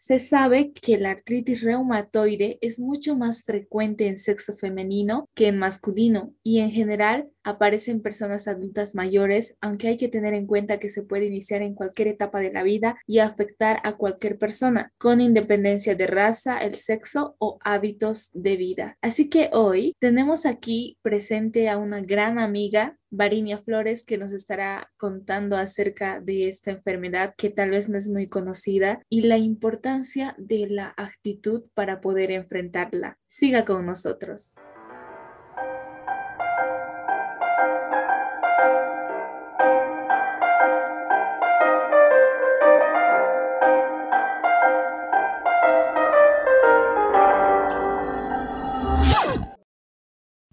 [0.00, 5.58] Se sabe que la artritis reumatoide es mucho más frecuente en sexo femenino que en
[5.58, 10.78] masculino y en general aparece en personas adultas mayores, aunque hay que tener en cuenta
[10.78, 14.92] que se puede iniciar en cualquier etapa de la vida y afectar a cualquier persona,
[14.98, 18.96] con independencia de raza, el sexo o hábitos de vida.
[19.00, 24.90] Así que hoy tenemos aquí presente a una gran amiga Varinia Flores, que nos estará
[24.96, 30.34] contando acerca de esta enfermedad que tal vez no es muy conocida y la importancia
[30.38, 33.18] de la actitud para poder enfrentarla.
[33.28, 34.54] Siga con nosotros.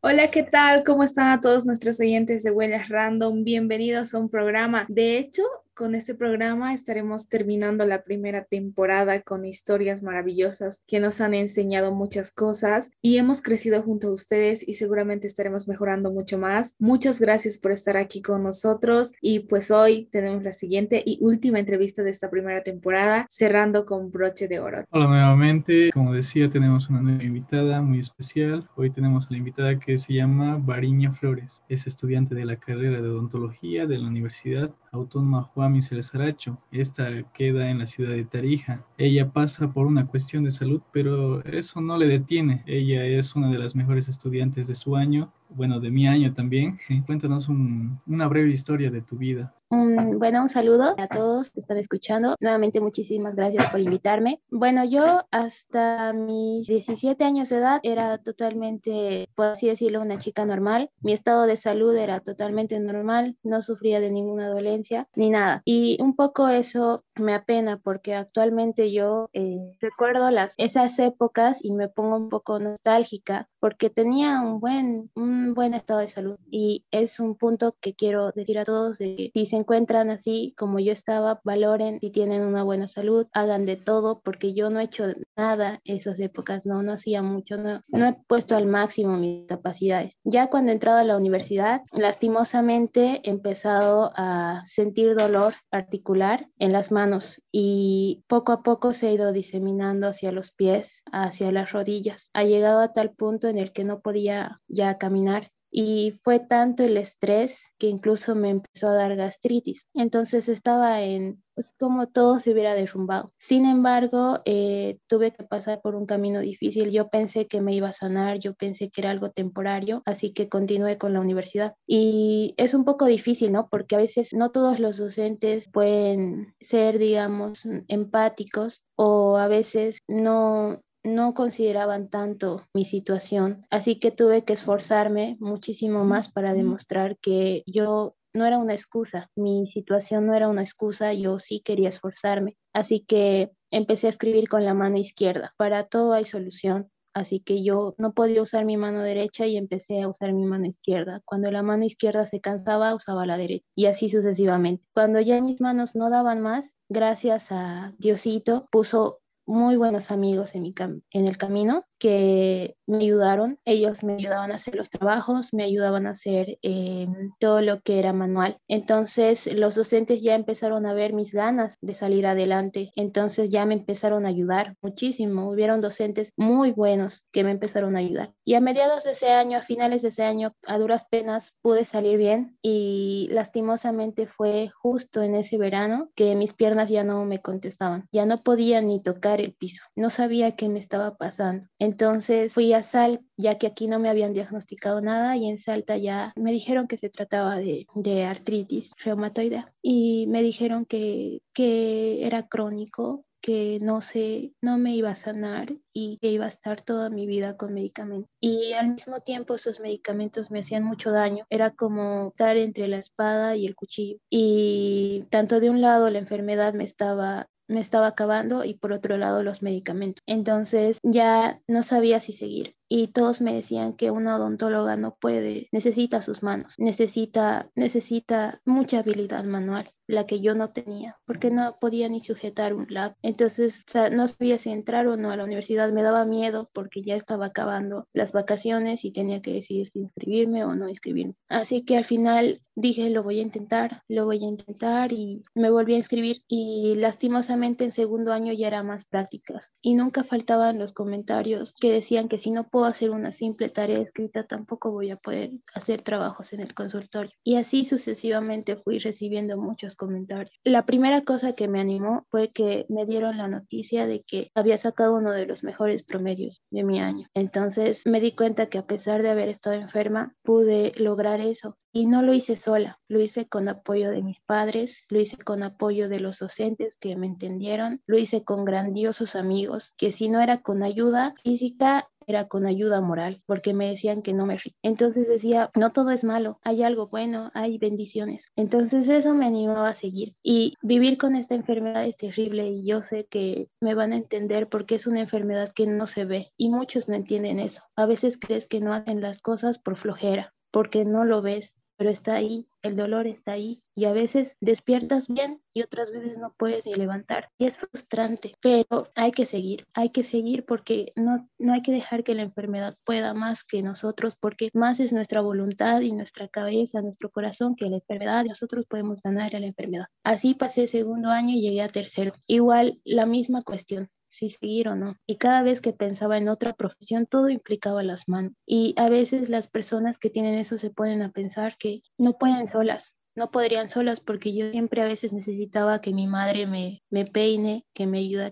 [0.09, 0.85] Hola, ¿qué tal?
[0.85, 3.43] ¿Cómo están a todos nuestros oyentes de Huellas Random?
[3.43, 4.85] Bienvenidos a un programa.
[4.87, 5.43] De hecho,
[5.77, 11.93] con este programa estaremos terminando la primera temporada con historias maravillosas que nos han enseñado
[11.93, 16.75] muchas cosas y hemos crecido junto a ustedes y seguramente estaremos mejorando mucho más.
[16.79, 21.59] Muchas gracias por estar aquí con nosotros y pues hoy tenemos la siguiente y última
[21.59, 24.83] entrevista de esta primera temporada cerrando con broche de oro.
[24.89, 28.67] Hola nuevamente, como decía tenemos una nueva invitada muy especial.
[28.75, 31.61] Hoy tenemos a la invitada que se llama Variña Flores.
[31.69, 36.59] Es estudiante de la carrera de odontología de la Universidad Autónoma Juan el Saracho.
[36.71, 38.85] Esta queda en la ciudad de Tarija.
[38.97, 42.63] Ella pasa por una cuestión de salud, pero eso no le detiene.
[42.65, 46.79] Ella es una de las mejores estudiantes de su año bueno, de mi año también.
[47.05, 49.53] Cuéntanos una breve historia de tu vida.
[49.69, 52.35] bueno, un saludo a todos que están escuchando.
[52.39, 54.41] Nuevamente, muchísimas gracias por invitarme.
[54.49, 60.45] Bueno, yo hasta mis 17 años de edad era totalmente, por así decirlo, una chica
[60.45, 60.89] normal.
[61.01, 65.61] Mi estado de salud era totalmente normal, no sufría de ninguna dolencia ni nada.
[65.65, 71.73] Y un poco eso me apena porque actualmente yo eh, recuerdo las, esas épocas y
[71.73, 76.85] me pongo un poco nostálgica porque tenía un buen, un buen estado de salud y
[76.91, 80.79] es un punto que quiero decir a todos de que si se encuentran así como
[80.79, 84.83] yo estaba, valoren si tienen una buena salud, hagan de todo porque yo no he
[84.83, 89.47] hecho nada esas épocas, no, no hacía mucho, no, no he puesto al máximo mis
[89.47, 90.17] capacidades.
[90.23, 96.71] Ya cuando he entrado a la universidad, lastimosamente he empezado a sentir dolor articular en
[96.73, 101.71] las manos y poco a poco se ha ido diseminando hacia los pies, hacia las
[101.71, 102.29] rodillas.
[102.33, 106.83] Ha llegado a tal punto en el que no podía ya caminar y fue tanto
[106.83, 109.85] el estrés que incluso me empezó a dar gastritis.
[109.93, 113.29] Entonces estaba en, pues como todo se hubiera derrumbado.
[113.37, 116.91] Sin embargo, eh, tuve que pasar por un camino difícil.
[116.91, 120.49] Yo pensé que me iba a sanar, yo pensé que era algo temporario, así que
[120.49, 121.75] continué con la universidad.
[121.85, 123.67] Y es un poco difícil, ¿no?
[123.69, 130.81] Porque a veces no todos los docentes pueden ser, digamos, empáticos o a veces no,
[131.07, 137.63] no consideraban tanto mi situación, así que tuve que esforzarme muchísimo más para demostrar que
[137.65, 142.57] yo no era una excusa, mi situación no era una excusa, yo sí quería esforzarme,
[142.73, 145.53] así que empecé a escribir con la mano izquierda.
[145.57, 150.01] Para todo hay solución, así que yo no podía usar mi mano derecha y empecé
[150.01, 151.21] a usar mi mano izquierda.
[151.25, 154.85] Cuando la mano izquierda se cansaba, usaba la derecha y así sucesivamente.
[154.93, 160.61] Cuando ya mis manos no daban más, gracias a Diosito, puso muy buenos amigos en,
[160.61, 160.75] mi
[161.11, 163.59] en el camino que me ayudaron.
[163.65, 167.07] Ellos me ayudaban a hacer los trabajos, me ayudaban a hacer eh,
[167.39, 168.57] todo lo que era manual.
[168.67, 172.91] Entonces los docentes ya empezaron a ver mis ganas de salir adelante.
[172.95, 175.49] Entonces ya me empezaron a ayudar muchísimo.
[175.49, 178.33] Hubieron docentes muy buenos que me empezaron a ayudar.
[178.45, 181.85] Y a mediados de ese año, a finales de ese año, a duras penas pude
[181.85, 187.41] salir bien y lastimosamente fue justo en ese verano que mis piernas ya no me
[187.41, 188.07] contestaban.
[188.11, 189.83] Ya no podía ni tocar el piso.
[189.95, 191.67] No sabía qué me estaba pasando.
[191.87, 195.95] Entonces fui a Sal, ya que aquí no me habían diagnosticado nada, y en Salta
[195.95, 202.25] ya me dijeron que se trataba de, de artritis reumatoide y me dijeron que, que
[202.27, 206.81] era crónico que no sé, no me iba a sanar y que iba a estar
[206.81, 208.29] toda mi vida con medicamentos.
[208.41, 211.45] Y al mismo tiempo esos medicamentos me hacían mucho daño.
[211.49, 214.17] Era como estar entre la espada y el cuchillo.
[214.29, 219.17] Y tanto de un lado la enfermedad me estaba me estaba acabando y por otro
[219.17, 220.23] lado los medicamentos.
[220.25, 225.67] Entonces ya no sabía si seguir y todos me decían que una odontóloga no puede,
[225.71, 229.91] necesita sus manos, necesita necesita mucha habilidad manual.
[230.07, 233.15] La que yo no tenía, porque no podía ni sujetar un lab.
[233.21, 236.69] Entonces, o sea, no sabía si entrar o no a la universidad, me daba miedo
[236.73, 241.35] porque ya estaba acabando las vacaciones y tenía que decidir si inscribirme o no inscribirme.
[241.49, 245.71] Así que al final dije, lo voy a intentar, lo voy a intentar y me
[245.71, 250.77] volví a inscribir y lastimosamente en segundo año ya era más prácticas y nunca faltaban
[250.77, 255.09] los comentarios que decían que si no puedo hacer una simple tarea escrita tampoco voy
[255.09, 257.31] a poder hacer trabajos en el consultorio.
[257.43, 260.55] Y así sucesivamente fui recibiendo muchos comentarios.
[260.63, 264.77] La primera cosa que me animó fue que me dieron la noticia de que había
[264.77, 267.27] sacado uno de los mejores promedios de mi año.
[267.33, 272.05] Entonces me di cuenta que a pesar de haber estado enferma, pude lograr eso y
[272.05, 276.09] no lo hice sola, lo hice con apoyo de mis padres, lo hice con apoyo
[276.09, 280.61] de los docentes que me entendieron, lo hice con grandiosos amigos, que si no era
[280.61, 285.71] con ayuda física, era con ayuda moral, porque me decían que no me Entonces decía,
[285.75, 288.51] no todo es malo, hay algo bueno, hay bendiciones.
[288.55, 290.35] Entonces eso me animó a seguir.
[290.43, 294.67] Y vivir con esta enfermedad es terrible y yo sé que me van a entender
[294.67, 297.83] porque es una enfermedad que no se ve y muchos no entienden eso.
[297.95, 302.09] A veces crees que no hacen las cosas por flojera, porque no lo ves, pero
[302.09, 306.53] está ahí, el dolor está ahí y a veces despiertas bien y otras veces no
[306.57, 307.49] puedes ni levantar.
[307.57, 311.91] Y es frustrante, pero hay que seguir, hay que seguir porque no, no hay que
[311.91, 316.47] dejar que la enfermedad pueda más que nosotros, porque más es nuestra voluntad y nuestra
[316.47, 318.45] cabeza, nuestro corazón que la enfermedad.
[318.45, 320.05] Nosotros podemos ganar a la enfermedad.
[320.23, 322.33] Así pasé segundo año y llegué a tercero.
[322.47, 325.15] Igual la misma cuestión si seguir o no.
[325.25, 328.53] Y cada vez que pensaba en otra profesión, todo implicaba las manos.
[328.65, 332.67] Y a veces las personas que tienen eso se ponen a pensar que no pueden
[332.69, 337.23] solas, no podrían solas porque yo siempre a veces necesitaba que mi madre me, me
[337.25, 338.51] peine, que me ayude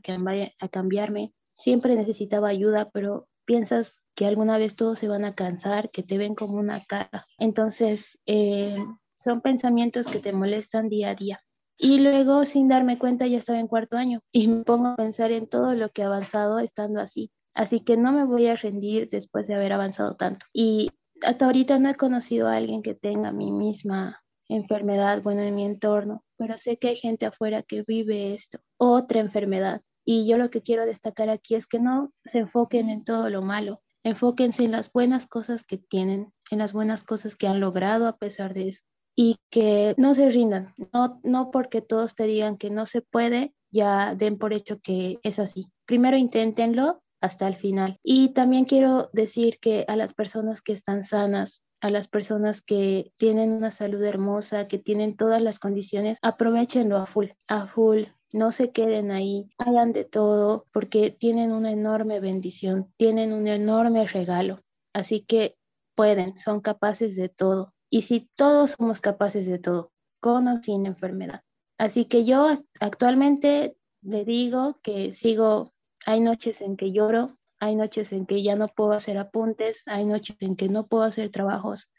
[0.60, 1.33] a, cambiarme.
[1.54, 6.18] Siempre necesitaba ayuda, pero piensas que alguna vez todos se van a cansar, que te
[6.18, 7.25] ven como una cara.
[7.39, 8.78] Entonces, eh,
[9.18, 11.42] son pensamientos que te molestan día a día.
[11.77, 15.31] Y luego, sin darme cuenta, ya estaba en cuarto año y me pongo a pensar
[15.31, 17.31] en todo lo que he avanzado estando así.
[17.54, 20.45] Así que no me voy a rendir después de haber avanzado tanto.
[20.54, 20.89] Y
[21.22, 25.63] hasta ahorita no he conocido a alguien que tenga mi misma enfermedad, bueno, en mi
[25.63, 29.81] entorno, pero sé que hay gente afuera que vive esto, otra enfermedad.
[30.06, 33.42] Y yo lo que quiero destacar aquí es que no se enfoquen en todo lo
[33.42, 38.07] malo, enfóquense en las buenas cosas que tienen, en las buenas cosas que han logrado
[38.07, 38.83] a pesar de eso
[39.16, 43.54] y que no se rindan, no, no porque todos te digan que no se puede,
[43.72, 45.68] ya den por hecho que es así.
[45.86, 47.98] Primero inténtenlo hasta el final.
[48.04, 53.12] Y también quiero decir que a las personas que están sanas, a las personas que
[53.18, 58.06] tienen una salud hermosa, que tienen todas las condiciones, aprovechenlo a full, a full.
[58.32, 64.08] No se queden ahí, hagan de todo porque tienen una enorme bendición, tienen un enorme
[64.08, 64.62] regalo.
[64.94, 65.56] Así que
[65.96, 67.75] pueden, son capaces de todo.
[67.90, 71.44] Y si todos somos capaces de todo, con o sin enfermedad.
[71.78, 72.50] Así que yo
[72.80, 75.74] actualmente le digo que sigo,
[76.06, 80.06] hay noches en que lloro, hay noches en que ya no puedo hacer apuntes, hay
[80.06, 81.90] noches en que no puedo hacer trabajos,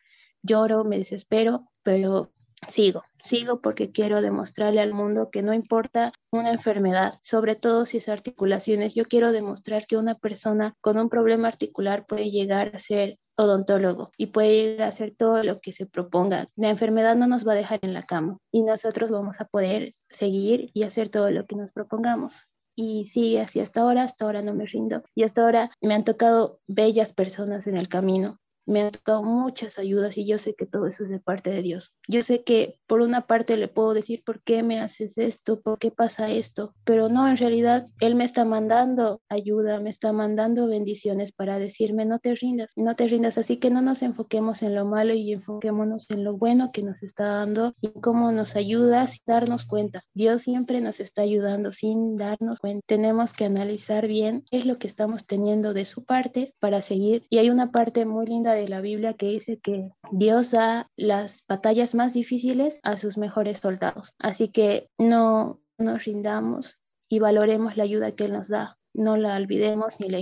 [0.42, 2.32] lloro, me desespero, pero
[2.68, 7.98] sigo, sigo porque quiero demostrarle al mundo que no importa una enfermedad, sobre todo si
[7.98, 12.78] es articulaciones, yo quiero demostrar que una persona con un problema articular puede llegar a
[12.78, 16.48] ser odontólogo y puede ir a hacer todo lo que se proponga.
[16.56, 19.94] La enfermedad no nos va a dejar en la cama y nosotros vamos a poder
[20.08, 22.34] seguir y hacer todo lo que nos propongamos.
[22.74, 25.02] Y sigue así hasta ahora, hasta ahora no me rindo.
[25.14, 29.78] Y hasta ahora me han tocado bellas personas en el camino me han tocado muchas
[29.78, 31.94] ayudas y yo sé que todo eso es de parte de Dios.
[32.08, 35.60] Yo sé que por una parte le puedo decir, ¿por qué me haces esto?
[35.60, 36.74] ¿Por qué pasa esto?
[36.84, 42.04] Pero no, en realidad Él me está mandando ayuda, me está mandando bendiciones para decirme,
[42.04, 43.38] no te rindas, no te rindas.
[43.38, 47.02] Así que no nos enfoquemos en lo malo y enfoquémonos en lo bueno que nos
[47.02, 50.04] está dando y cómo nos ayuda sin darnos cuenta.
[50.14, 52.82] Dios siempre nos está ayudando sin darnos cuenta.
[52.86, 57.26] Tenemos que analizar bien qué es lo que estamos teniendo de su parte para seguir.
[57.30, 61.44] Y hay una parte muy linda de la Biblia que dice que Dios da las
[61.48, 64.14] batallas más difíciles a sus mejores soldados.
[64.18, 68.78] Así que no nos rindamos y valoremos la ayuda que Él nos da.
[68.94, 70.20] No la olvidemos ni la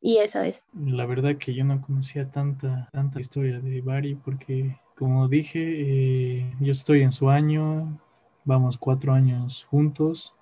[0.00, 0.62] Y esa es.
[0.74, 6.54] La verdad que yo no conocía tanta, tanta historia de Bari porque, como dije, eh,
[6.60, 8.00] yo estoy en su año,
[8.44, 10.34] vamos cuatro años juntos.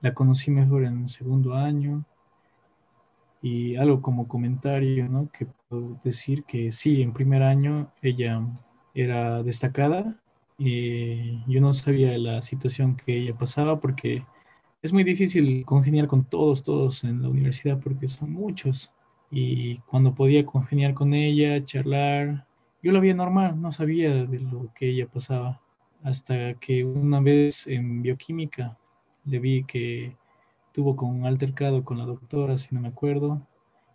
[0.00, 2.04] La conocí mejor en el segundo año
[3.40, 5.30] y algo como comentario, ¿no?
[5.30, 5.46] Que
[6.04, 8.40] decir que sí, en primer año ella
[8.94, 10.20] era destacada
[10.58, 14.24] y yo no sabía la situación que ella pasaba porque
[14.82, 18.92] es muy difícil congeniar con todos, todos en la universidad porque son muchos.
[19.30, 22.46] Y cuando podía congeniar con ella, charlar,
[22.82, 25.60] yo la veía normal, no sabía de lo que ella pasaba.
[26.04, 28.78] hasta que una vez en bioquímica
[29.24, 30.16] le vi que
[30.72, 33.46] tuvo con un altercado con la doctora, si no me acuerdo,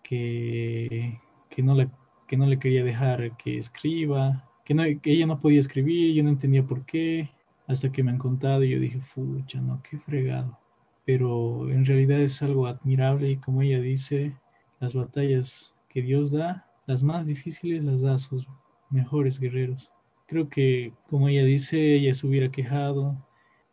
[0.04, 1.20] que,
[1.52, 1.90] que, no, le,
[2.28, 6.24] que no le quería dejar que escriba, que, no, que ella no podía escribir, yo
[6.24, 7.30] no entendía por qué,
[7.68, 10.58] hasta que me han contado y yo dije, fucha, no, qué fregado.
[11.06, 14.36] Pero en realidad es algo admirable y como ella dice,
[14.80, 18.48] las batallas que Dios da, las más difíciles las da a sus
[18.90, 19.92] mejores guerreros.
[20.28, 23.18] Creo que, como ella dice, ella se hubiera quejado,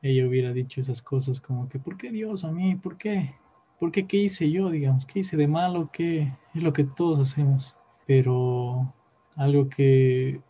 [0.02, 2.74] ella hubiera dicho esas cosas como que, ¿por qué Dios a mí?
[2.76, 3.34] ¿Por qué?
[3.78, 5.06] ¿Por qué hice yo, digamos?
[5.06, 5.90] ¿Qué hice de malo?
[5.92, 7.76] ¿Qué es lo que todos hacemos?
[8.06, 8.92] Pero
[9.36, 10.40] algo que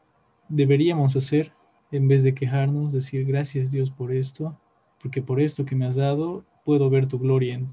[0.49, 1.52] deberíamos hacer,
[1.90, 4.56] en vez de quejarnos, decir gracias Dios por esto,
[5.02, 7.68] porque por esto que me has dado, puedo ver tu gloria en.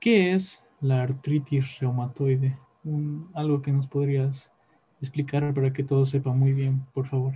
[0.00, 2.58] ¿Qué es la artritis reumatoide?
[3.34, 4.48] algo que nos podrías
[5.00, 7.34] explicar para que todos sepan muy bien, por favor.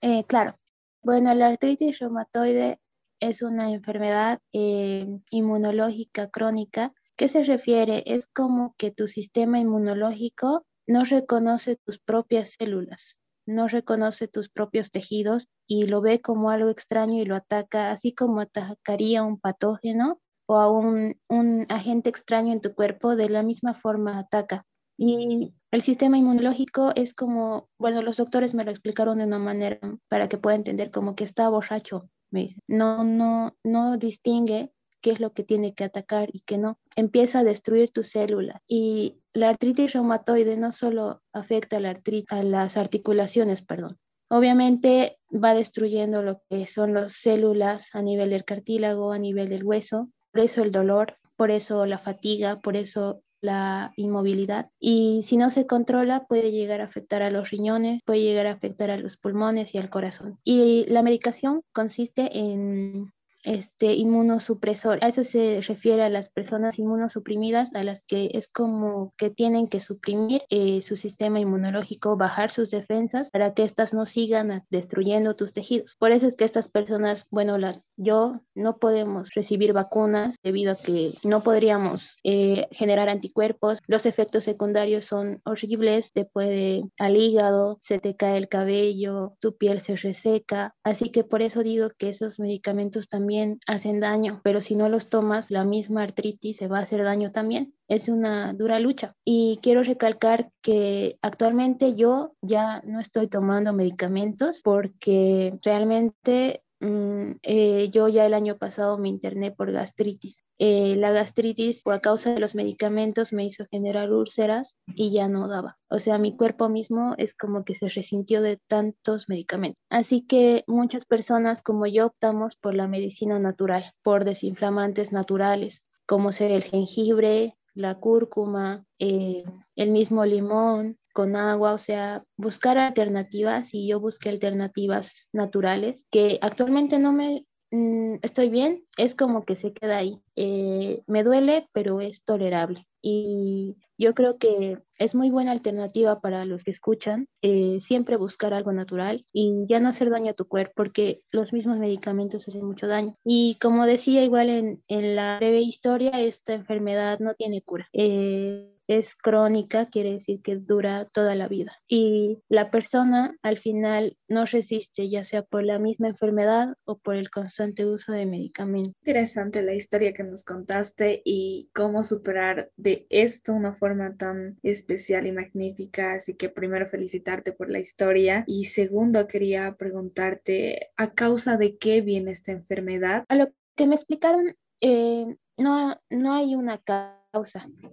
[0.00, 0.56] Eh, claro.
[1.02, 2.80] Bueno, la artritis reumatoide
[3.20, 6.92] es una enfermedad eh, inmunológica crónica.
[7.16, 8.02] ¿Qué se refiere?
[8.06, 14.90] Es como que tu sistema inmunológico no reconoce tus propias células, no reconoce tus propios
[14.90, 20.20] tejidos y lo ve como algo extraño y lo ataca, así como atacaría un patógeno
[20.46, 24.64] o a un, un agente extraño en tu cuerpo, de la misma forma ataca.
[24.96, 29.78] Y el sistema inmunológico es como, bueno, los doctores me lo explicaron de una manera
[30.08, 32.56] para que pueda entender como que está borracho, me dice.
[32.66, 34.70] No, no, no distingue
[35.00, 36.78] qué es lo que tiene que atacar y qué no.
[36.96, 38.62] Empieza a destruir tu célula.
[38.66, 43.98] Y la artritis reumatoide no solo afecta a, la a las articulaciones, perdón.
[44.30, 49.64] Obviamente va destruyendo lo que son las células a nivel del cartílago, a nivel del
[49.64, 50.10] hueso.
[50.32, 55.50] Por eso el dolor, por eso la fatiga, por eso la inmovilidad y si no
[55.50, 59.16] se controla puede llegar a afectar a los riñones, puede llegar a afectar a los
[59.16, 60.38] pulmones y al corazón.
[60.44, 64.98] Y la medicación consiste en este, inmunosupresor.
[65.02, 69.68] A eso se refiere a las personas inmunosuprimidas, a las que es como que tienen
[69.68, 75.36] que suprimir eh, su sistema inmunológico, bajar sus defensas para que éstas no sigan destruyendo
[75.36, 75.96] tus tejidos.
[75.98, 80.76] Por eso es que estas personas, bueno, la, yo no podemos recibir vacunas debido a
[80.76, 83.78] que no podríamos eh, generar anticuerpos.
[83.86, 89.56] Los efectos secundarios son horribles, te puede al hígado, se te cae el cabello, tu
[89.56, 90.74] piel se reseca.
[90.84, 95.08] Así que por eso digo que esos medicamentos también hacen daño, pero si no los
[95.08, 97.74] tomas, la misma artritis se va a hacer daño también.
[97.88, 99.14] Es una dura lucha.
[99.24, 107.90] Y quiero recalcar que actualmente yo ya no estoy tomando medicamentos porque realmente mm, eh,
[107.90, 110.44] yo ya el año pasado me interné por gastritis.
[110.58, 115.48] Eh, la gastritis por causa de los medicamentos me hizo generar úlceras y ya no
[115.48, 115.78] daba.
[115.88, 119.82] O sea, mi cuerpo mismo es como que se resintió de tantos medicamentos.
[119.88, 126.32] Así que muchas personas como yo optamos por la medicina natural, por desinflamantes naturales, como
[126.32, 129.44] ser el jengibre, la cúrcuma, eh,
[129.76, 136.38] el mismo limón con agua, o sea, buscar alternativas y yo busqué alternativas naturales que
[136.40, 140.20] actualmente no me Mm, estoy bien, es como que se queda ahí.
[140.36, 142.86] Eh, me duele, pero es tolerable.
[143.02, 148.54] Y yo creo que es muy buena alternativa para los que escuchan, eh, siempre buscar
[148.54, 152.64] algo natural y ya no hacer daño a tu cuerpo, porque los mismos medicamentos hacen
[152.64, 153.14] mucho daño.
[153.22, 157.88] Y como decía igual en, en la breve historia, esta enfermedad no tiene cura.
[157.92, 161.76] Eh, es crónica, quiere decir que dura toda la vida.
[161.86, 167.14] Y la persona al final no resiste, ya sea por la misma enfermedad o por
[167.14, 168.94] el constante uso de medicamentos.
[169.02, 175.26] Interesante la historia que nos contaste y cómo superar de esto una forma tan especial
[175.26, 176.14] y magnífica.
[176.14, 182.00] Así que primero felicitarte por la historia y segundo quería preguntarte a causa de qué
[182.00, 183.24] viene esta enfermedad.
[183.28, 187.18] A lo que me explicaron, eh, no, no hay una causa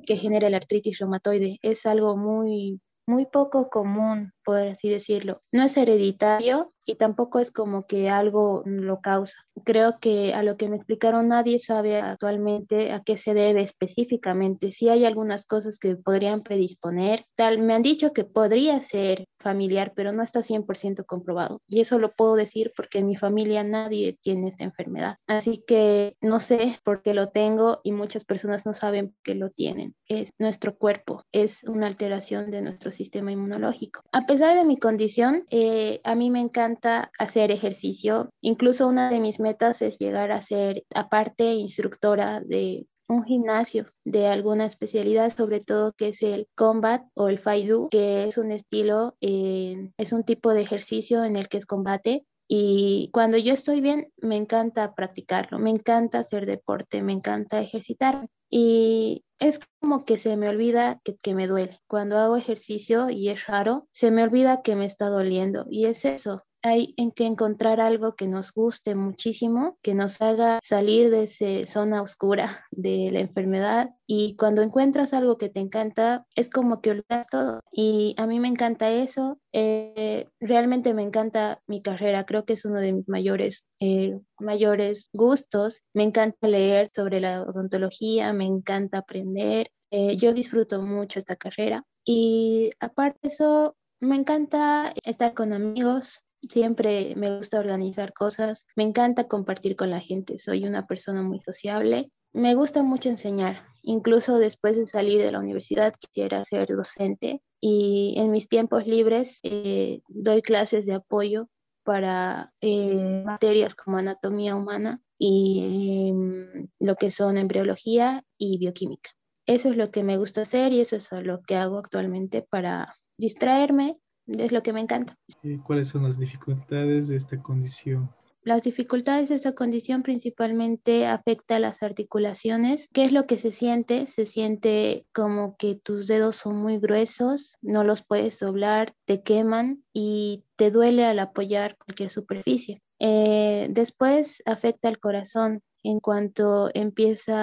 [0.06, 1.60] que genera la artritis reumatoide.
[1.62, 5.42] Es algo muy, muy poco común, por así decirlo.
[5.52, 9.38] No es hereditario, y tampoco es como que algo lo causa.
[9.64, 14.72] Creo que a lo que me explicaron nadie sabe actualmente a qué se debe específicamente.
[14.72, 19.94] Si hay algunas cosas que podrían predisponer, tal, me han dicho que podría ser familiar,
[19.96, 21.62] pero no está 100% comprobado.
[21.68, 25.18] Y eso lo puedo decir porque en mi familia nadie tiene esta enfermedad.
[25.28, 29.50] Así que no sé por qué lo tengo y muchas personas no saben que lo
[29.52, 29.96] tienen.
[30.08, 34.02] Es nuestro cuerpo, es una alteración de nuestro sistema inmunológico.
[34.12, 36.40] A pesar de mi condición, eh, a mí me
[36.76, 38.30] encanta hacer ejercicio.
[38.42, 44.28] Incluso una de mis metas es llegar a ser, aparte, instructora de un gimnasio de
[44.28, 49.16] alguna especialidad, sobre todo que es el combat o el faidu, que es un estilo,
[49.22, 53.82] eh, es un tipo de ejercicio en el que es combate Y cuando yo estoy
[53.82, 58.28] bien, me encanta practicarlo, me encanta hacer deporte, me encanta ejercitar.
[58.52, 61.80] Y es como que se me olvida que, que, me duele.
[61.88, 65.66] Cuando hago ejercicio y es raro, se me olvida que me está doliendo.
[65.70, 70.60] Y es eso, hay en que encontrar algo que nos guste muchísimo, que nos haga
[70.64, 73.92] salir de esa zona oscura de la enfermedad.
[74.08, 77.62] Y cuando encuentras algo que te encanta, es como que olvidas todo.
[77.72, 79.40] Y a mí me encanta eso.
[79.54, 82.26] Eh, realmente me encanta mi carrera.
[82.26, 85.84] Creo que es uno de mis mayores, eh, mayores gustos.
[85.94, 89.70] Me encanta leer sobre la odontología, me encanta aprender.
[89.92, 91.84] Eh, yo disfruto mucho esta carrera.
[92.04, 98.84] Y aparte de eso, me encanta estar con amigos, Siempre me gusta organizar cosas, me
[98.84, 104.38] encanta compartir con la gente, soy una persona muy sociable, me gusta mucho enseñar, incluso
[104.38, 110.02] después de salir de la universidad quisiera ser docente y en mis tiempos libres eh,
[110.08, 111.48] doy clases de apoyo
[111.84, 119.12] para eh, materias como anatomía humana y em, lo que son embriología y bioquímica.
[119.46, 122.96] Eso es lo que me gusta hacer y eso es lo que hago actualmente para
[123.18, 125.18] distraerme es lo que me encanta.
[125.64, 128.10] ¿Cuáles son las dificultades de esta condición?
[128.46, 132.88] Las dificultades de esta condición principalmente afecta a las articulaciones.
[132.94, 134.06] ¿Qué es lo que se siente?
[134.06, 139.84] Se siente como que tus dedos son muy gruesos, no los puedes doblar, te queman
[139.94, 142.84] y te duele al apoyar cualquier superficie.
[143.00, 147.34] Eh, después afecta al corazón en cuanto empieza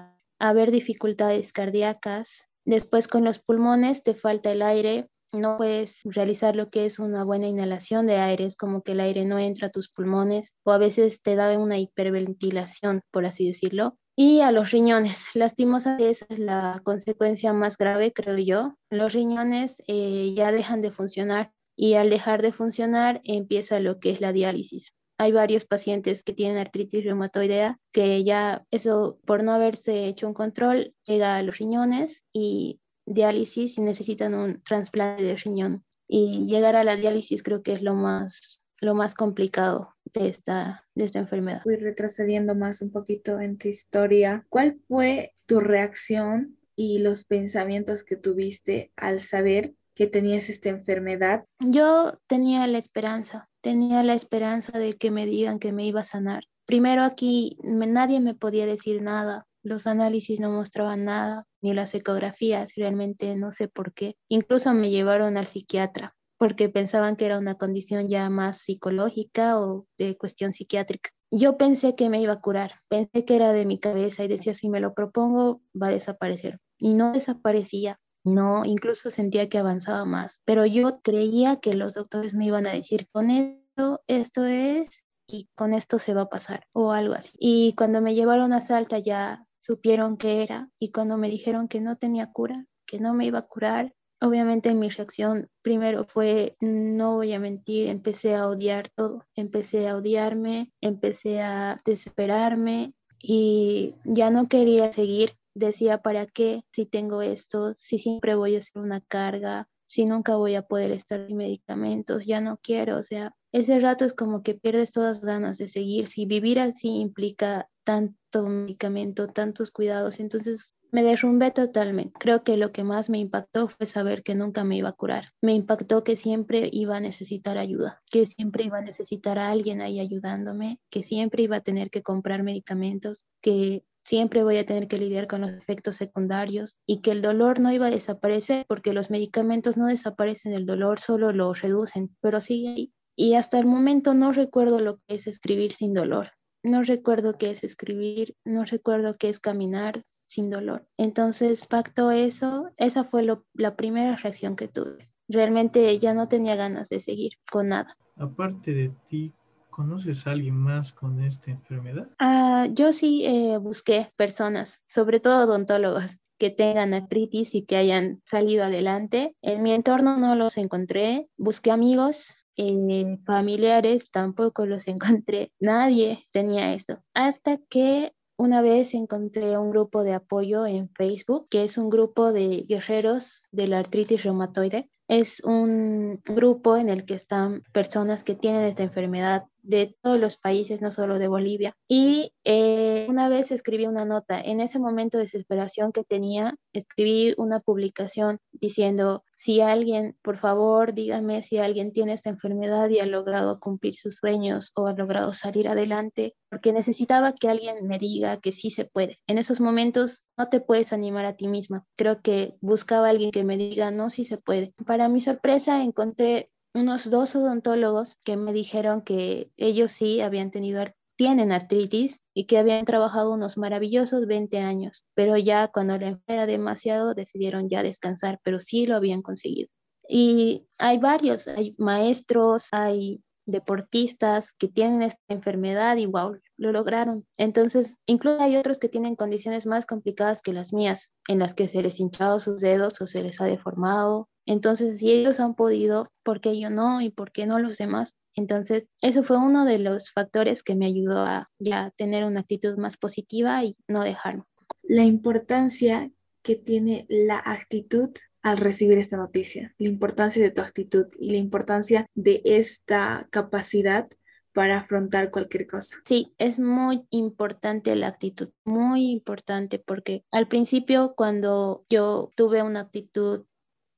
[0.00, 2.48] a haber dificultades cardíacas.
[2.64, 7.24] Después con los pulmones te falta el aire, no puedes realizar lo que es una
[7.24, 10.72] buena inhalación de aire, es como que el aire no entra a tus pulmones o
[10.72, 13.96] a veces te da una hiperventilación, por así decirlo.
[14.16, 18.74] Y a los riñones, lastimosamente esa es la consecuencia más grave, creo yo.
[18.90, 24.10] Los riñones eh, ya dejan de funcionar y al dejar de funcionar empieza lo que
[24.10, 24.92] es la diálisis.
[25.18, 30.34] Hay varios pacientes que tienen artritis reumatoidea que ya eso por no haberse hecho un
[30.34, 35.84] control llega a los riñones y diálisis y necesitan un trasplante de riñón.
[36.08, 40.84] Y llegar a la diálisis creo que es lo más, lo más complicado de esta,
[40.94, 41.62] de esta enfermedad.
[41.64, 44.46] Voy retrocediendo más un poquito en tu historia.
[44.48, 51.44] ¿Cuál fue tu reacción y los pensamientos que tuviste al saber que tenías esta enfermedad?
[51.60, 56.04] Yo tenía la esperanza, tenía la esperanza de que me digan que me iba a
[56.04, 56.44] sanar.
[56.64, 62.72] Primero aquí nadie me podía decir nada, los análisis no mostraban nada, ni las ecografías,
[62.76, 64.16] realmente no sé por qué.
[64.28, 69.86] Incluso me llevaron al psiquiatra porque pensaban que era una condición ya más psicológica o
[69.98, 71.10] de cuestión psiquiátrica.
[71.30, 74.54] Yo pensé que me iba a curar, pensé que era de mi cabeza y decía,
[74.54, 76.58] si me lo propongo, va a desaparecer.
[76.78, 82.34] Y no desaparecía, no, incluso sentía que avanzaba más, pero yo creía que los doctores
[82.34, 86.66] me iban a decir, con esto, esto es, y con esto se va a pasar,
[86.72, 87.30] o algo así.
[87.38, 91.80] Y cuando me llevaron a Salta ya supieron que era y cuando me dijeron que
[91.80, 97.14] no tenía cura, que no me iba a curar, obviamente mi reacción primero fue, no
[97.14, 104.30] voy a mentir, empecé a odiar todo, empecé a odiarme, empecé a desesperarme y ya
[104.30, 105.36] no quería seguir.
[105.54, 107.76] Decía, ¿para qué si tengo esto?
[107.78, 112.26] Si siempre voy a ser una carga, si nunca voy a poder estar sin medicamentos,
[112.26, 115.68] ya no quiero, o sea, ese rato es como que pierdes todas las ganas de
[115.68, 116.06] seguir.
[116.06, 122.12] Si vivir así implica tanto medicamento, tantos cuidados, entonces me derrumbé totalmente.
[122.20, 125.32] Creo que lo que más me impactó fue saber que nunca me iba a curar.
[125.42, 129.80] Me impactó que siempre iba a necesitar ayuda, que siempre iba a necesitar a alguien
[129.80, 134.86] ahí ayudándome, que siempre iba a tener que comprar medicamentos, que siempre voy a tener
[134.86, 138.92] que lidiar con los efectos secundarios y que el dolor no iba a desaparecer porque
[138.92, 142.92] los medicamentos no desaparecen el dolor, solo lo reducen, pero sigue ahí.
[143.16, 146.30] Y hasta el momento no recuerdo lo que es escribir sin dolor.
[146.62, 150.86] No recuerdo qué es escribir, no recuerdo qué es caminar sin dolor.
[150.96, 155.10] Entonces, pacto eso, esa fue la primera reacción que tuve.
[155.28, 157.96] Realmente ya no tenía ganas de seguir con nada.
[158.16, 159.34] Aparte de ti,
[159.70, 162.08] ¿Conoces a alguien más con esta enfermedad?
[162.18, 168.20] Ah, yo sí eh, busqué personas, sobre todo odontólogos, que tengan artritis y que hayan
[168.28, 169.36] salido adelante.
[169.42, 171.28] En mi entorno no los encontré.
[171.38, 175.52] Busqué amigos, eh, familiares, tampoco los encontré.
[175.60, 177.02] Nadie tenía esto.
[177.14, 182.32] Hasta que una vez encontré un grupo de apoyo en Facebook, que es un grupo
[182.32, 184.88] de guerreros de la artritis reumatoide.
[185.08, 190.36] Es un grupo en el que están personas que tienen esta enfermedad de todos los
[190.36, 191.76] países, no solo de Bolivia.
[191.88, 197.34] Y eh, una vez escribí una nota, en ese momento de desesperación que tenía, escribí
[197.36, 203.06] una publicación diciendo, si alguien, por favor, dígame si alguien tiene esta enfermedad y ha
[203.06, 208.38] logrado cumplir sus sueños o ha logrado salir adelante, porque necesitaba que alguien me diga
[208.38, 209.18] que sí se puede.
[209.26, 211.86] En esos momentos no te puedes animar a ti misma.
[211.96, 214.74] Creo que buscaba a alguien que me diga, no, sí se puede.
[214.86, 220.84] Para mi sorpresa encontré unos dos odontólogos que me dijeron que ellos sí habían tenido
[221.20, 226.46] tienen artritis y que habían trabajado unos maravillosos 20 años, pero ya cuando la era
[226.46, 229.68] demasiado decidieron ya descansar, pero sí lo habían conseguido.
[230.08, 237.26] Y hay varios, hay maestros, hay deportistas que tienen esta enfermedad y wow, lo lograron.
[237.36, 241.68] Entonces, incluso hay otros que tienen condiciones más complicadas que las mías, en las que
[241.68, 246.10] se les hinchado sus dedos o se les ha deformado entonces, si ellos han podido,
[246.22, 247.00] ¿por qué yo no?
[247.00, 248.16] ¿Y por qué no los demás?
[248.34, 252.76] Entonces, eso fue uno de los factores que me ayudó a ya tener una actitud
[252.78, 254.46] más positiva y no dejarlo.
[254.82, 256.10] La importancia
[256.42, 258.10] que tiene la actitud
[258.42, 264.08] al recibir esta noticia, la importancia de tu actitud y la importancia de esta capacidad
[264.52, 265.96] para afrontar cualquier cosa.
[266.04, 272.80] Sí, es muy importante la actitud, muy importante porque al principio cuando yo tuve una
[272.80, 273.44] actitud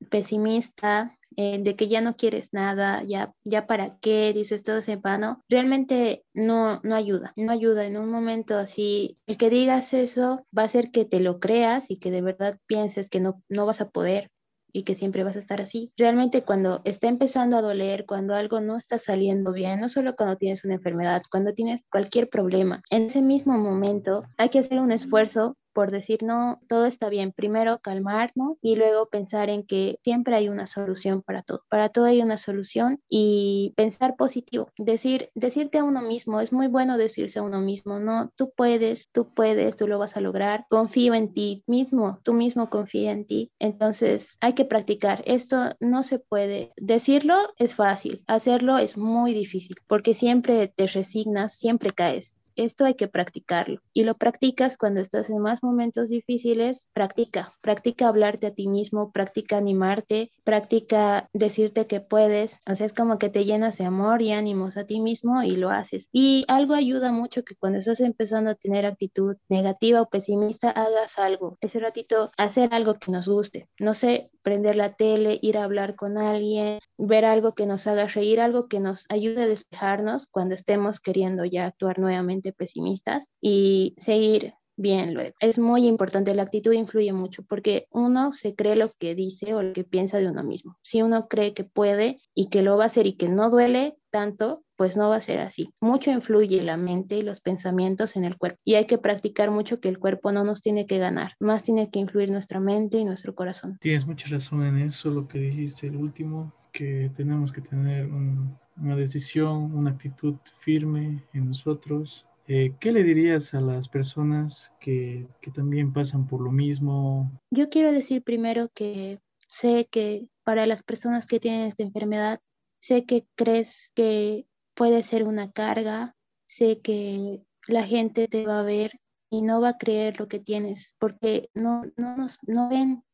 [0.09, 4.97] pesimista, eh, de que ya no quieres nada, ya, ya para qué, dices todo ese
[4.97, 7.85] vano, realmente no, no ayuda, no ayuda.
[7.85, 11.89] En un momento así, el que digas eso va a hacer que te lo creas
[11.89, 14.29] y que de verdad pienses que no, no vas a poder
[14.73, 15.91] y que siempre vas a estar así.
[15.97, 20.35] Realmente cuando está empezando a doler, cuando algo no está saliendo bien, no solo cuando
[20.35, 24.91] tienes una enfermedad, cuando tienes cualquier problema, en ese mismo momento hay que hacer un
[24.91, 27.31] esfuerzo por decir, no, todo está bien.
[27.31, 31.63] Primero calmarnos y luego pensar en que siempre hay una solución para todo.
[31.69, 34.69] Para todo hay una solución y pensar positivo.
[34.77, 39.09] Decir, decirte a uno mismo, es muy bueno decirse a uno mismo, no, tú puedes,
[39.11, 40.65] tú puedes, tú lo vas a lograr.
[40.69, 43.51] Confío en ti mismo, tú mismo confía en ti.
[43.59, 45.21] Entonces hay que practicar.
[45.25, 46.71] Esto no se puede.
[46.77, 52.37] Decirlo es fácil, hacerlo es muy difícil porque siempre te resignas, siempre caes.
[52.55, 56.89] Esto hay que practicarlo y lo practicas cuando estás en más momentos difíciles.
[56.93, 62.59] Practica, practica hablarte a ti mismo, practica animarte, practica decirte que puedes.
[62.69, 65.55] O sea, es como que te llenas de amor y ánimos a ti mismo y
[65.55, 66.07] lo haces.
[66.11, 71.17] Y algo ayuda mucho que cuando estás empezando a tener actitud negativa o pesimista, hagas
[71.17, 71.57] algo.
[71.61, 73.67] Ese ratito, hacer algo que nos guste.
[73.79, 78.07] No sé, prender la tele, ir a hablar con alguien, ver algo que nos haga
[78.07, 83.95] reír, algo que nos ayude a despejarnos cuando estemos queriendo ya actuar nuevamente pesimistas y
[83.97, 85.35] seguir bien luego.
[85.39, 89.61] Es muy importante, la actitud influye mucho porque uno se cree lo que dice o
[89.61, 90.77] lo que piensa de uno mismo.
[90.81, 93.97] Si uno cree que puede y que lo va a hacer y que no duele
[94.13, 95.73] tanto, pues no va a ser así.
[95.81, 99.79] Mucho influye la mente y los pensamientos en el cuerpo y hay que practicar mucho
[99.79, 103.05] que el cuerpo no nos tiene que ganar, más tiene que influir nuestra mente y
[103.05, 103.77] nuestro corazón.
[103.81, 108.95] Tienes mucha razón en eso, lo que dijiste el último, que tenemos que tener una
[108.95, 115.49] decisión, una actitud firme en nosotros, eh, ¿Qué le dirías a las personas que, que,
[115.49, 117.31] también pasan por lo mismo?
[117.51, 122.41] Yo quiero decir primero que sé que para las personas que tienen esta enfermedad,
[122.83, 126.17] sé que crees que puede ser una carga,
[126.47, 130.39] sé que la gente te va a ver y no va a creer lo que
[130.39, 133.05] tienes porque no, no nos no ven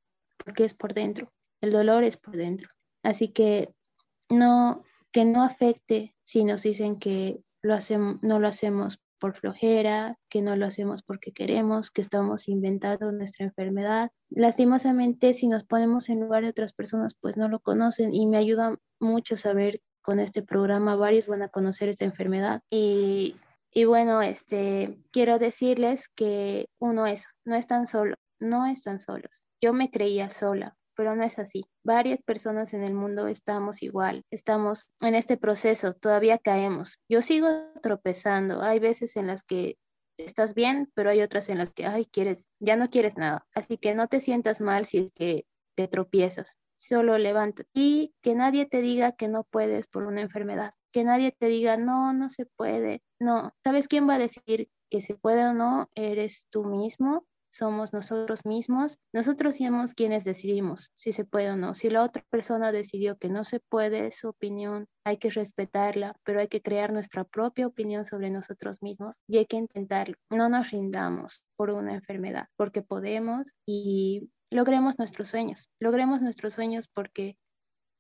[0.43, 2.69] porque es por dentro, el dolor es por dentro.
[3.03, 3.71] Así que
[4.27, 10.17] no, que no afecte si nos dicen que lo hacemos, no lo hacemos por flojera,
[10.29, 14.09] que no lo hacemos porque queremos, que estamos inventando nuestra enfermedad.
[14.29, 18.37] Lastimosamente, si nos ponemos en lugar de otras personas, pues no lo conocen y me
[18.37, 23.35] ayuda mucho saber con este programa, varios van a conocer esta enfermedad y,
[23.71, 29.43] y bueno, este, quiero decirles que uno es, no están solos, no están solos.
[29.61, 31.65] Yo me creía sola, pero no es así.
[31.83, 36.99] Varias personas en el mundo estamos igual, estamos en este proceso, todavía caemos.
[37.09, 37.47] Yo sigo
[37.81, 39.77] tropezando, hay veces en las que
[40.17, 43.47] estás bien, pero hay otras en las que, ay, quieres, ya no quieres nada.
[43.55, 46.57] Así que no te sientas mal si es que te tropiezas.
[46.79, 51.31] Solo levanta y que nadie te diga que no puedes por una enfermedad, que nadie
[51.37, 53.03] te diga, no, no se puede.
[53.19, 55.89] No, ¿sabes quién va a decir que se puede o no?
[55.93, 61.73] Eres tú mismo somos nosotros mismos, nosotros somos quienes decidimos si se puede o no.
[61.73, 66.39] Si la otra persona decidió que no se puede, su opinión, hay que respetarla, pero
[66.39, 70.15] hay que crear nuestra propia opinión sobre nosotros mismos y hay que intentarlo.
[70.29, 75.69] No nos rindamos por una enfermedad, porque podemos y logremos nuestros sueños.
[75.79, 77.37] Logremos nuestros sueños porque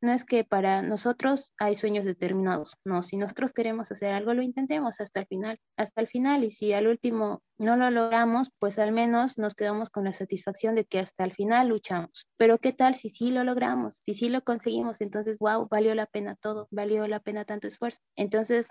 [0.01, 4.41] no es que para nosotros hay sueños determinados, no, si nosotros queremos hacer algo, lo
[4.41, 8.79] intentemos hasta el final, hasta el final, y si al último no lo logramos, pues
[8.79, 12.27] al menos nos quedamos con la satisfacción de que hasta el final luchamos.
[12.37, 13.99] Pero ¿qué tal si sí lo logramos?
[14.01, 17.99] Si sí lo conseguimos, entonces, wow, valió la pena todo, valió la pena tanto esfuerzo.
[18.15, 18.69] Entonces,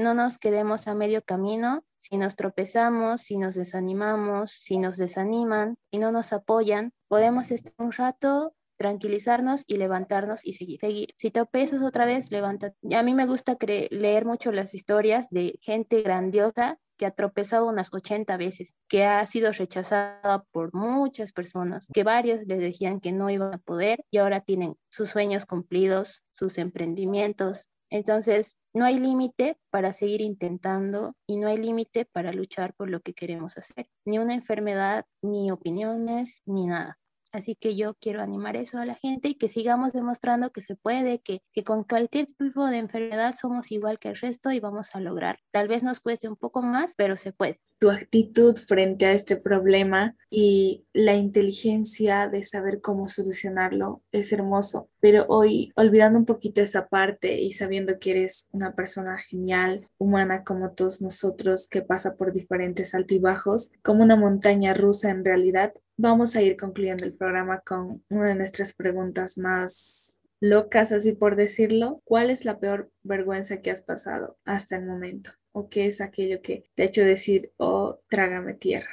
[0.00, 5.76] no nos quedemos a medio camino, si nos tropezamos, si nos desanimamos, si nos desaniman
[5.90, 10.80] y no nos apoyan, podemos estar un rato tranquilizarnos y levantarnos y seguir.
[10.80, 11.14] seguir.
[11.18, 12.74] Si tropezas otra vez, levántate.
[12.96, 13.58] A mí me gusta
[13.90, 19.24] leer mucho las historias de gente grandiosa que ha tropezado unas 80 veces, que ha
[19.26, 24.16] sido rechazada por muchas personas, que varios les decían que no iban a poder y
[24.16, 27.68] ahora tienen sus sueños cumplidos, sus emprendimientos.
[27.90, 33.00] Entonces, no hay límite para seguir intentando y no hay límite para luchar por lo
[33.00, 33.88] que queremos hacer.
[34.04, 36.99] Ni una enfermedad, ni opiniones, ni nada.
[37.32, 40.74] Así que yo quiero animar eso a la gente y que sigamos demostrando que se
[40.76, 44.94] puede, que, que con cualquier tipo de enfermedad somos igual que el resto y vamos
[44.94, 45.38] a lograr.
[45.50, 47.60] Tal vez nos cueste un poco más, pero se puede.
[47.78, 54.90] Tu actitud frente a este problema y la inteligencia de saber cómo solucionarlo es hermoso.
[55.00, 60.44] Pero hoy, olvidando un poquito esa parte y sabiendo que eres una persona genial, humana
[60.44, 66.34] como todos nosotros, que pasa por diferentes altibajos, como una montaña rusa en realidad, vamos
[66.34, 72.00] a ir concluyendo el programa con una de nuestras preguntas más locas, así por decirlo.
[72.04, 75.30] ¿Cuál es la peor vergüenza que has pasado hasta el momento?
[75.52, 78.90] ¿O qué es aquello que te ha hecho decir, oh, trágame tierra?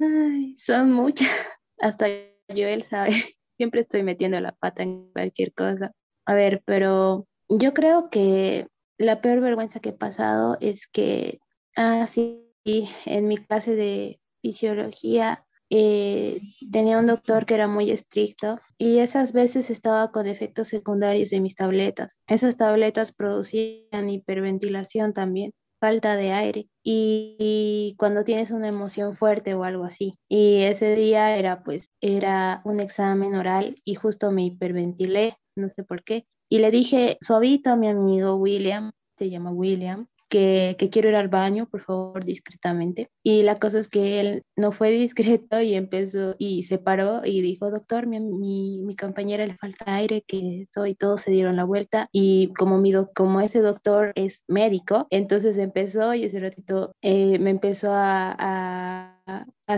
[0.00, 1.28] Ay, son muchas.
[1.78, 3.10] Hasta yo él sabe.
[3.56, 5.92] Siempre estoy metiendo la pata en cualquier cosa.
[6.26, 8.66] A ver, pero yo creo que
[8.98, 11.38] la peor vergüenza que he pasado es que,
[11.76, 18.60] ah, sí, en mi clase de fisiología eh, tenía un doctor que era muy estricto
[18.78, 22.20] y esas veces estaba con efectos secundarios de mis tabletas.
[22.26, 29.64] Esas tabletas producían hiperventilación también falta de aire y, cuando tienes una emoción fuerte o
[29.64, 30.18] algo así.
[30.28, 35.84] Y ese día era pues era un examen oral y justo me hiperventilé, no sé
[35.84, 36.26] por qué.
[36.48, 41.28] Y le dije suavito a mi amigo William, se llama William, que, quiero ir al
[41.28, 43.10] baño, por favor, discretamente.
[43.22, 47.40] Y la cosa es que él no fue discreto y empezó y se paró y
[47.40, 52.08] dijo, doctor, mi, mi, compañera le falta aire, que soy, todos se dieron la vuelta.
[52.12, 57.50] Y como, mi como ese doctor es médico, entonces empezó y ese ratito eh, me
[57.50, 59.15] empezó a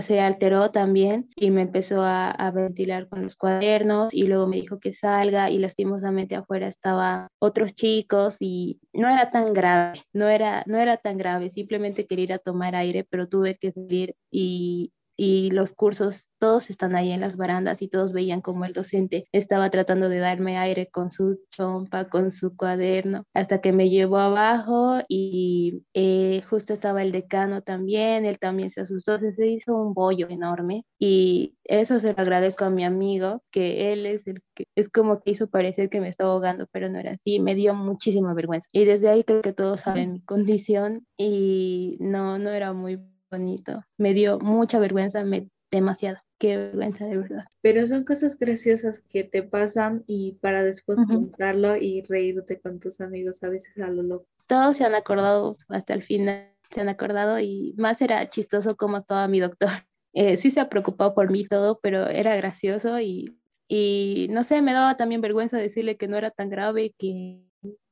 [0.03, 4.79] se alteró también y me empezó a, ventilar con los cuadernos y luego me dijo
[4.81, 10.65] que salga y lastimosamente afuera estaban otros chicos y no era tan grave, no era,
[10.67, 14.93] no era tan grave, simplemente quería ir a tomar aire, pero tuve que salir y,
[15.21, 19.27] y los cursos, todos están ahí en las barandas y todos veían como el docente
[19.33, 24.19] estaba tratando de darme aire con su chompa, con su cuaderno, hasta que me llevó
[24.19, 29.93] abajo y eh, justo estaba el decano también, él también se asustó, se hizo un
[29.93, 34.67] bollo enorme y eso se lo agradezco a mi amigo, que él es el que
[34.77, 37.75] es como que hizo parecer que me estaba ahogando, pero no era así, me dio
[37.75, 38.69] muchísima vergüenza.
[38.73, 43.85] Y desde ahí creo que todos saben mi condición y no, no era muy bonito.
[43.97, 46.19] Me dio mucha vergüenza, me, demasiado.
[46.39, 47.45] Qué vergüenza de verdad.
[47.63, 53.01] Pero son cosas graciosas que te pasan y para después contarlo y reírte con tus
[53.01, 54.27] amigos a veces a lo loco.
[54.47, 58.97] Todos se han acordado hasta el final, se han acordado y más era chistoso como
[58.97, 59.71] actuaba mi doctor.
[60.15, 63.39] Eh, sí se ha preocupado por mí todo, pero era gracioso y,
[63.69, 67.45] y no sé, me daba también vergüenza decirle que no era tan grave, que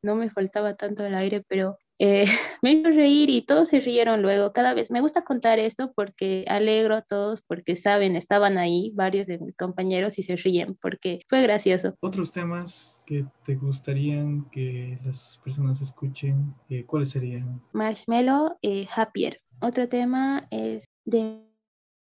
[0.02, 2.26] no me faltaba tanto el aire, pero eh,
[2.62, 4.52] me hizo reír y todos se rieron luego.
[4.52, 9.26] Cada vez me gusta contar esto porque alegro a todos porque saben, estaban ahí varios
[9.26, 11.94] de mis compañeros y se ríen porque fue gracioso.
[12.00, 17.62] Otros temas que te gustarían que las personas escuchen, eh, ¿cuáles serían?
[17.72, 19.38] Marshmallow, eh, Happier.
[19.60, 21.40] Otro tema es de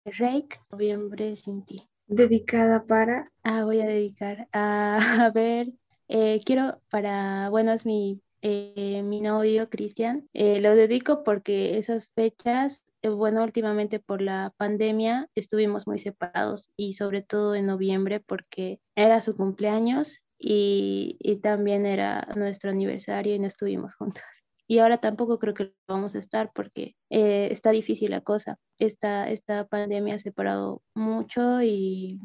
[0.05, 1.87] Rake, Noviembre sin ti.
[2.07, 3.25] Dedicada para.
[3.43, 5.71] Ah, voy a dedicar a, a ver.
[6.09, 10.27] Quiero para, bueno, es mi eh, mi novio Cristian.
[10.33, 16.71] Eh, lo dedico porque esas fechas, eh, bueno, últimamente por la pandemia estuvimos muy separados
[16.77, 23.35] y sobre todo en noviembre porque era su cumpleaños y, y también era nuestro aniversario
[23.35, 24.23] y no estuvimos juntos.
[24.71, 28.59] Y ahora tampoco creo que vamos a estar porque está difícil la cosa.
[28.77, 32.19] Esta, esta pandemia ha separado mucho y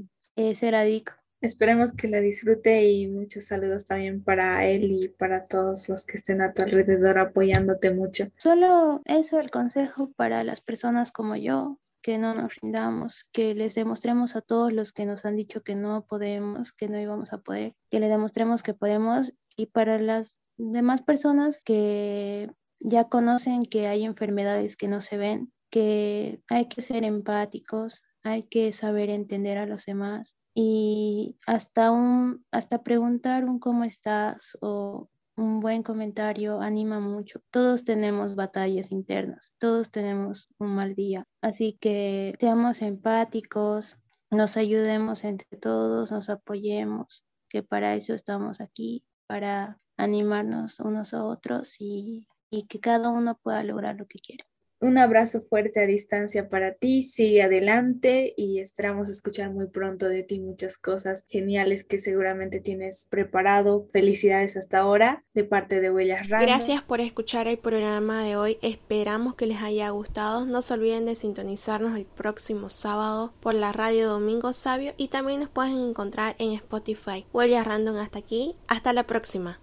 [0.54, 1.14] será dico
[1.44, 6.16] Esperemos que la disfrute y muchos saludos también para él y para todos los que
[6.16, 8.28] estén a tu alrededor apoyándote mucho.
[8.38, 13.74] Solo eso el consejo para las personas como yo, que no nos rindamos, que les
[13.74, 17.42] demostremos a todos los que nos han dicho que no podemos, que no íbamos a
[17.42, 23.86] poder, que les demostremos que podemos y para las demás personas que ya conocen que
[23.86, 29.58] hay enfermedades que no se ven, que hay que ser empáticos, hay que saber entender
[29.58, 36.60] a los demás y hasta un hasta preguntar un cómo estás o un buen comentario
[36.60, 37.40] anima mucho.
[37.50, 43.98] Todos tenemos batallas internas, todos tenemos un mal día, así que seamos empáticos,
[44.30, 51.24] nos ayudemos entre todos, nos apoyemos, que para eso estamos aquí, para animarnos unos a
[51.24, 54.44] otros y, y que cada uno pueda lograr lo que quiere.
[54.84, 60.24] Un abrazo fuerte a distancia para ti, sigue adelante y esperamos escuchar muy pronto de
[60.24, 63.88] ti muchas cosas geniales que seguramente tienes preparado.
[63.94, 66.46] Felicidades hasta ahora de parte de Huellas Random.
[66.46, 70.44] Gracias por escuchar el programa de hoy, esperamos que les haya gustado.
[70.44, 75.40] No se olviden de sintonizarnos el próximo sábado por la radio Domingo Sabio y también
[75.40, 77.24] nos pueden encontrar en Spotify.
[77.32, 79.60] Huellas Random hasta aquí, hasta la próxima.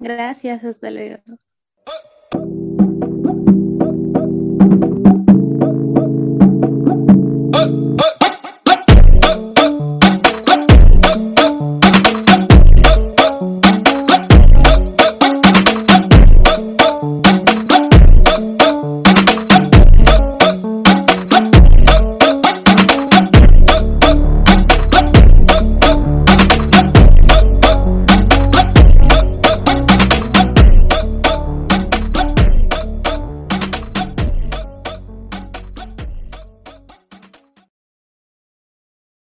[0.00, 1.22] Gracias, hasta luego.